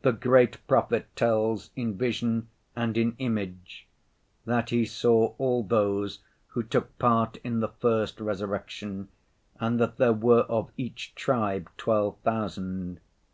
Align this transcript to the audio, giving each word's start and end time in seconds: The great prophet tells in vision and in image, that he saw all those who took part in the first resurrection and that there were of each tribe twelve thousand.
The 0.00 0.12
great 0.12 0.66
prophet 0.66 1.06
tells 1.16 1.68
in 1.76 1.98
vision 1.98 2.48
and 2.74 2.96
in 2.96 3.14
image, 3.18 3.86
that 4.46 4.70
he 4.70 4.86
saw 4.86 5.34
all 5.36 5.62
those 5.62 6.20
who 6.46 6.62
took 6.62 6.98
part 6.98 7.36
in 7.44 7.60
the 7.60 7.68
first 7.68 8.20
resurrection 8.22 9.08
and 9.60 9.78
that 9.78 9.98
there 9.98 10.14
were 10.14 10.44
of 10.48 10.70
each 10.78 11.14
tribe 11.14 11.68
twelve 11.76 12.16
thousand. 12.20 13.00